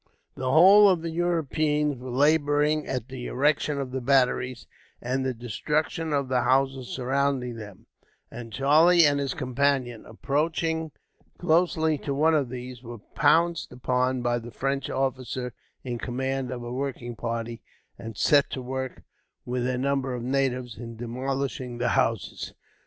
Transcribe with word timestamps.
The 0.33 0.49
whole 0.51 0.89
of 0.89 1.03
the 1.03 1.11
Europeans 1.11 1.95
were 1.95 2.09
labouring 2.09 2.87
at 2.87 3.07
the 3.07 3.27
erection 3.27 3.79
of 3.79 3.91
the 3.91 4.01
batteries, 4.01 4.65
and 4.99 5.23
the 5.23 5.31
destruction 5.31 6.11
of 6.11 6.27
the 6.27 6.41
houses 6.41 6.87
surrounding 6.87 7.55
them; 7.57 7.85
and 8.31 8.51
Charlie 8.51 9.05
and 9.05 9.19
his 9.19 9.35
companion, 9.35 10.07
approaching 10.07 10.91
closely 11.37 11.99
to 11.99 12.15
one 12.15 12.33
of 12.33 12.49
these, 12.49 12.81
were 12.81 12.97
pounced 12.97 13.71
upon 13.71 14.23
by 14.23 14.39
the 14.39 14.49
French 14.49 14.89
officer 14.89 15.53
in 15.83 15.99
command 15.99 16.49
of 16.49 16.63
a 16.63 16.73
working 16.73 17.15
party, 17.15 17.61
and 17.95 18.17
set 18.17 18.49
to 18.49 18.61
work, 18.63 19.03
with 19.45 19.67
a 19.67 19.77
number 19.77 20.15
of 20.15 20.23
natives, 20.23 20.79
in 20.79 20.95
demolishing 20.97 21.77
the 21.77 21.89
houses. 21.89 22.55